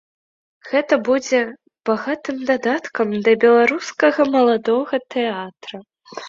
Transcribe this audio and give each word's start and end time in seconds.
Гэта 0.69 0.97
будзе 1.09 1.41
багатым 1.89 2.39
дадаткам 2.51 3.13
да 3.27 3.31
беларускага 3.45 4.21
маладога 4.37 5.01
тэатра. 5.19 5.77